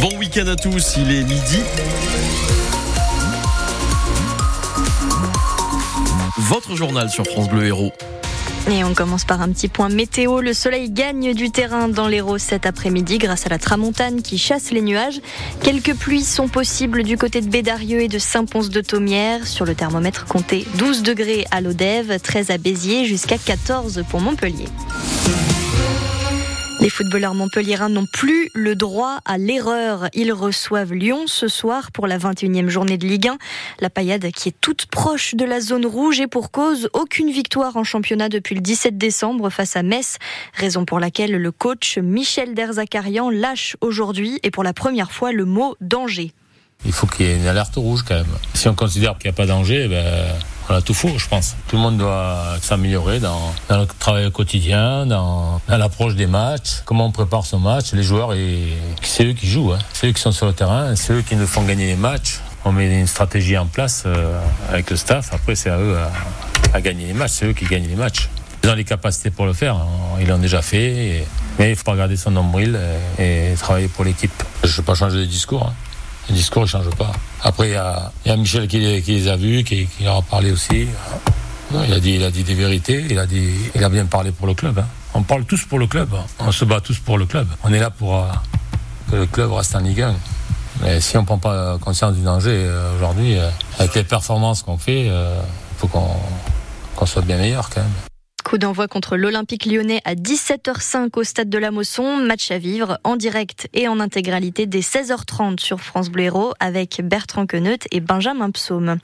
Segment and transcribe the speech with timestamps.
[0.00, 1.58] Bon week-end à tous, il est midi.
[6.36, 7.92] Votre journal sur France Bleu Héros.
[8.70, 10.40] Et on commence par un petit point météo.
[10.40, 14.70] Le soleil gagne du terrain dans l'Hérault cet après-midi grâce à la tramontane qui chasse
[14.70, 15.20] les nuages.
[15.64, 19.48] Quelques pluies sont possibles du côté de Bédarieux et de Saint-Pons-de-Thomière.
[19.48, 24.68] Sur le thermomètre, comptez 12 degrés à l'Odève, 13 à Béziers, jusqu'à 14 pour Montpellier.
[26.88, 30.08] Les footballeurs montpelliérains n'ont plus le droit à l'erreur.
[30.14, 33.36] Ils reçoivent Lyon ce soir pour la 21e journée de Ligue 1.
[33.80, 37.76] La paillade qui est toute proche de la zone rouge et pour cause aucune victoire
[37.76, 40.16] en championnat depuis le 17 décembre face à Metz.
[40.54, 45.44] Raison pour laquelle le coach Michel Derzakarian lâche aujourd'hui et pour la première fois le
[45.44, 46.32] mot danger.
[46.86, 48.38] Il faut qu'il y ait une alerte rouge quand même.
[48.54, 50.24] Si on considère qu'il n'y a pas danger, ben,
[50.70, 51.56] on tout faux, je pense.
[51.68, 57.10] Tout le monde doit s'améliorer dans, le travail quotidien, dans, l'approche des matchs, comment on
[57.10, 57.92] prépare son match.
[57.92, 58.32] Les joueurs,
[59.02, 59.78] c'est eux qui jouent, hein.
[59.92, 62.40] c'est eux qui sont sur le terrain, c'est eux qui nous font gagner les matchs.
[62.64, 64.38] On met une stratégie en place euh,
[64.68, 65.32] avec le staff.
[65.32, 65.96] Après, c'est à eux
[66.74, 67.30] à, gagner les matchs.
[67.34, 68.28] C'est eux qui gagnent les matchs.
[68.62, 69.76] Ils ont les capacités pour le faire.
[69.76, 69.86] Hein.
[70.20, 71.24] Ils l'ont déjà fait.
[71.58, 72.78] Mais il faut pas garder son nombril
[73.18, 74.42] et, travailler pour l'équipe.
[74.64, 75.66] Je ne vais pas changer de discours.
[75.66, 75.87] Hein.
[76.28, 77.12] Le discours ne change pas.
[77.42, 80.86] Après, il y a, Michel qui, les a vus, qui, leur a parlé aussi.
[81.72, 84.30] il, a dit, il a dit des vérités, il a, dit, il a bien parlé
[84.30, 84.78] pour le club.
[84.78, 84.86] Hein.
[85.14, 86.24] On parle tous pour le club, hein.
[86.40, 87.48] on se bat tous pour le club.
[87.64, 88.26] On est là pour euh,
[89.10, 90.14] que le club reste en Ligue 1.
[90.82, 94.62] Mais si on ne prend pas conscience du danger euh, aujourd'hui, euh, avec les performances
[94.62, 95.12] qu'on fait, il
[95.78, 97.90] faut qu'on soit bien meilleur quand même.
[98.48, 102.16] Coup d'envoi contre l'Olympique lyonnais à 17h05 au stade de la Mosson.
[102.16, 107.44] Match à vivre en direct et en intégralité dès 16h30 sur France Bleu avec Bertrand
[107.44, 109.00] Queneut et Benjamin Psaume.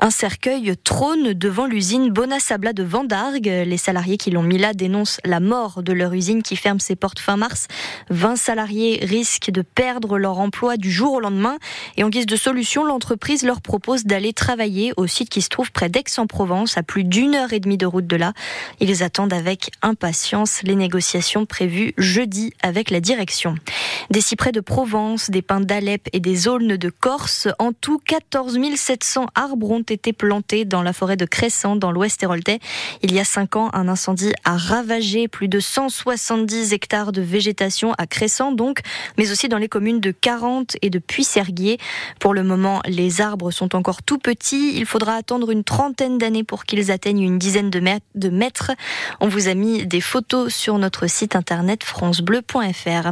[0.00, 3.46] Un cercueil trône devant l'usine Bonasabla de Vendargue.
[3.46, 6.96] Les salariés qui l'ont mis là dénoncent la mort de leur usine qui ferme ses
[6.96, 7.68] portes fin mars.
[8.10, 11.58] 20 salariés risquent de perdre leur emploi du jour au lendemain.
[11.96, 15.70] Et en guise de solution, l'entreprise leur propose d'aller travailler au site qui se trouve
[15.70, 18.32] près d'Aix-en-Provence, à plus d'une heure et demie de route de là.
[18.88, 23.54] Ils attendent avec impatience les négociations prévues jeudi avec la direction.
[24.08, 28.56] Des cyprès de Provence, des pins d'Alep et des aulnes de Corse, en tout 14
[28.76, 32.60] 700 arbres ont été plantés dans la forêt de Crescent, dans l'ouest héroltais.
[33.02, 37.92] Il y a cinq ans, un incendie a ravagé plus de 170 hectares de végétation
[37.98, 38.80] à Crescent, donc,
[39.18, 41.76] mais aussi dans les communes de 40 et de Puy-Serguier.
[42.20, 44.78] Pour le moment, les arbres sont encore tout petits.
[44.78, 48.72] Il faudra attendre une trentaine d'années pour qu'ils atteignent une dizaine de mètres.
[49.20, 53.10] On vous a mis des photos sur notre site internet francebleu.fr.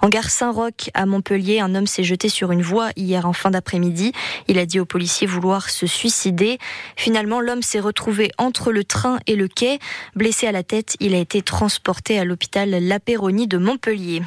[0.00, 3.50] En gare Saint-Roch à Montpellier, un homme s'est jeté sur une voie hier en fin
[3.50, 4.12] d'après-midi.
[4.46, 6.58] Il a dit aux policiers vouloir se suicider.
[6.96, 9.80] Finalement, l'homme s'est retrouvé entre le train et le quai.
[10.14, 14.22] Blessé à la tête, il a été transporté à l'hôpital La Péronie de Montpellier.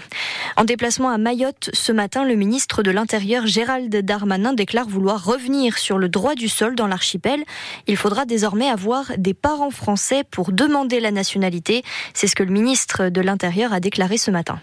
[0.57, 5.77] En déplacement à Mayotte ce matin, le ministre de l'Intérieur Gérald Darmanin déclare vouloir revenir
[5.77, 7.43] sur le droit du sol dans l'archipel.
[7.87, 11.83] Il faudra désormais avoir des parents français pour demander la nationalité.
[12.13, 14.59] C'est ce que le ministre de l'Intérieur a déclaré ce matin.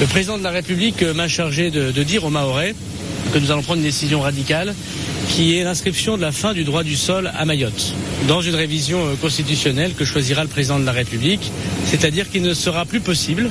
[0.00, 2.74] Le président de la République m'a chargé de, dire aux Mahorais
[3.32, 4.74] que nous allons prendre une décision radicale
[5.28, 7.94] qui est l'inscription de la fin du droit du sol à Mayotte
[8.28, 11.50] dans une révision euh, constitutionnelle que choisira le président de la République,
[11.86, 13.48] c'est-à-dire qu'il ne sera plus possible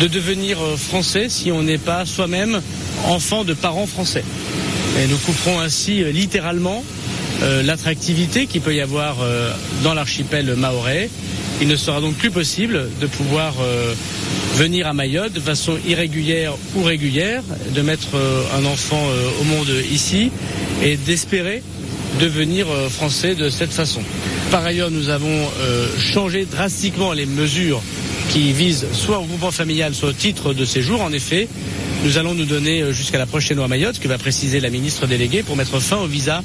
[0.00, 2.62] de devenir euh, français si on n'est pas soi-même
[3.06, 4.24] enfant de parents français.
[4.98, 6.02] Et nous couperons ainsi
[7.42, 9.16] euh, l'attractivité qu'il peut y avoir
[9.82, 11.10] dans l'archipel maorais.
[11.60, 13.54] Il ne sera donc plus possible de pouvoir
[14.56, 17.42] venir à Mayotte de façon irrégulière ou régulière,
[17.74, 18.16] de mettre
[18.56, 19.02] un enfant
[19.40, 20.30] au monde ici
[20.82, 21.62] et d'espérer
[22.18, 24.00] devenir français de cette façon.
[24.50, 25.48] Par ailleurs, nous avons
[25.98, 27.82] changé drastiquement les mesures
[28.30, 31.02] qui vise soit au groupement familial, soit au titre de séjour.
[31.02, 31.48] En effet,
[32.04, 35.06] nous allons nous donner euh, jusqu'à la prochaine loi Mayotte, que va préciser la ministre
[35.06, 36.42] déléguée, pour mettre fin au visa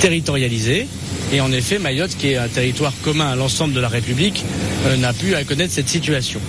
[0.00, 0.86] territorialisé.
[1.32, 4.44] Et en effet, Mayotte, qui est un territoire commun à l'ensemble de la République,
[4.86, 6.40] euh, n'a plus à connaître cette situation.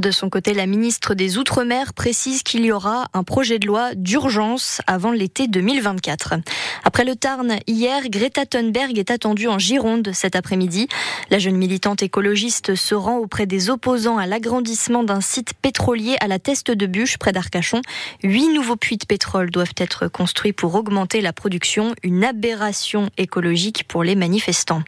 [0.00, 3.94] De son côté, la ministre des Outre-mer précise qu'il y aura un projet de loi
[3.94, 6.34] d'urgence avant l'été 2024.
[6.82, 10.88] Après le Tarn, hier, Greta Thunberg est attendue en Gironde cet après-midi.
[11.30, 16.26] La jeune militante écologiste se rend auprès des opposants à l'agrandissement d'un site pétrolier à
[16.26, 17.80] la Teste de Bûche, près d'Arcachon.
[18.24, 23.86] Huit nouveaux puits de pétrole doivent être construits pour augmenter la production, une aberration écologique
[23.86, 24.82] pour les manifestants.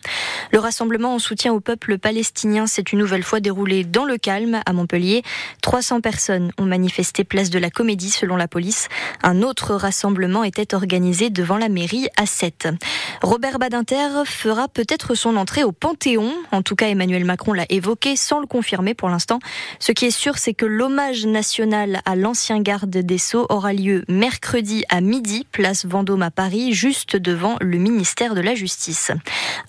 [0.51, 4.61] Le rassemblement en soutien au peuple palestinien s'est une nouvelle fois déroulé dans le calme
[4.67, 5.23] à Montpellier Montpellier.
[5.63, 8.89] 300 personnes ont manifesté place de la Comédie selon la police.
[9.23, 12.69] Un autre rassemblement était organisé devant la mairie à 7.
[13.23, 16.33] Robert Badinter fera peut-être son entrée au Panthéon.
[16.53, 19.39] En tout cas, Emmanuel Macron l'a évoqué sans le confirmer pour l'instant.
[19.81, 24.05] Ce qui est sûr, c'est que l'hommage national à l'ancien garde des Sceaux aura lieu
[24.09, 29.11] mercredi à midi, place Vendôme à Paris, juste devant le ministère de la Justice.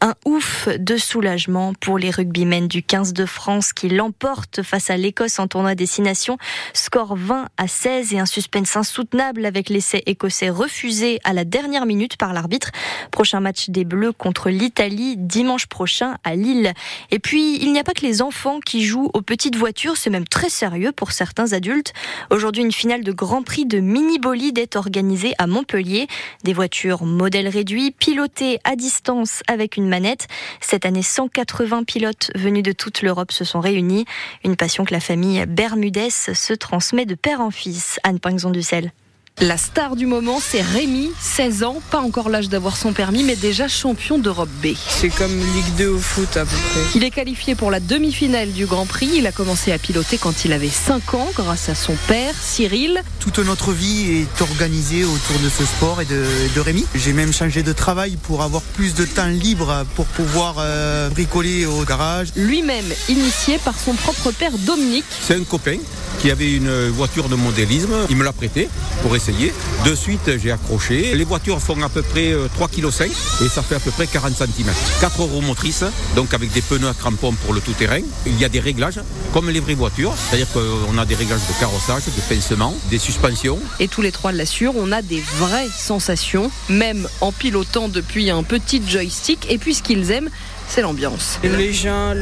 [0.01, 4.97] Un ouf de soulagement pour les rugbymen du 15 de France qui l'emportent face à
[5.07, 6.38] l'Écosse en tournoi destination.
[6.74, 11.86] Score 20 à 16 et un suspense insoutenable avec l'essai écossais refusé à la dernière
[11.86, 12.71] minute par l'arbitre.
[13.09, 16.74] Prochain match des Bleus contre l'Italie dimanche prochain à Lille.
[17.09, 20.09] Et puis, il n'y a pas que les enfants qui jouent aux petites voitures, c'est
[20.09, 21.94] même très sérieux pour certains adultes.
[22.30, 26.07] Aujourd'hui, une finale de Grand Prix de mini-bolide est organisée à Montpellier.
[26.44, 30.27] Des voitures modèle réduit, pilotées à distance avec une manette.
[30.60, 34.03] Cette année, 180 pilotes venus de toute l'Europe se sont réunis.
[34.44, 38.00] Une passion que famille Bermudez se transmet de père en fils.
[38.04, 38.92] Anne Pinxon du Sel.
[39.39, 43.36] La star du moment, c'est Rémi, 16 ans, pas encore l'âge d'avoir son permis, mais
[43.36, 44.69] déjà champion d'Europe B.
[44.89, 46.81] C'est comme Ligue 2 au foot à peu près.
[46.95, 49.12] Il est qualifié pour la demi-finale du Grand Prix.
[49.13, 53.04] Il a commencé à piloter quand il avait 5 ans grâce à son père, Cyril.
[53.19, 56.25] Toute notre vie est organisée autour de ce sport et de,
[56.56, 56.88] de Rémi.
[56.95, 61.68] J'ai même changé de travail pour avoir plus de temps libre pour pouvoir euh, bricoler
[61.68, 62.30] au garage.
[62.36, 65.06] Lui-même initié par son propre père Dominique.
[65.22, 65.78] C'est un copain
[66.19, 67.94] qui avait une voiture de modélisme.
[68.10, 68.69] Il me l'a prêté
[69.02, 69.54] pour essayer.
[69.86, 71.16] De suite, j'ai accroché.
[71.16, 73.12] Les voitures font à peu près 3,5 kg
[73.46, 74.72] et ça fait à peu près 40 cm.
[75.02, 75.84] 4 roues motrices,
[76.16, 78.02] donc avec des pneus à crampons pour le tout-terrain.
[78.25, 79.00] Il y a des réglages,
[79.34, 80.14] comme les vraies voitures.
[80.18, 83.60] C'est-à-dire qu'on a des réglages de carrossage, de pincement, des suspensions.
[83.80, 88.44] Et tous les trois l'assurent, on a des vraies sensations, même en pilotant depuis un
[88.44, 89.48] petit joystick.
[89.50, 90.30] Et puis ce qu'ils aiment,
[90.68, 91.40] c'est l'ambiance.
[91.44, 92.14] Les gens,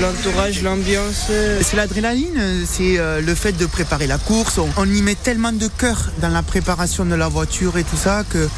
[0.00, 1.30] l'entourage, l'ambiance.
[1.62, 4.58] C'est l'adrénaline, c'est euh, le fait de préparer la course.
[4.76, 8.24] On, y met tellement de cœur dans la préparation de la voiture et tout ça
[8.28, 8.48] que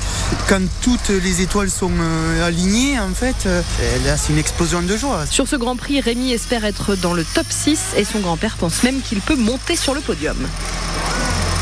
[0.48, 3.62] quand toutes les étoiles sont euh, alignées, en fait, euh,
[4.04, 5.26] là c'est une explosion de joie.
[5.26, 8.82] Sur ce Grand Prix, Rémi espère être dans le top 6 et son grand-père pense
[8.82, 10.36] même qu'il peut monter sur le podium.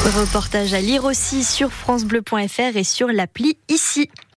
[0.05, 4.09] Reportage à lire aussi sur francebleu.fr et sur l'appli ici.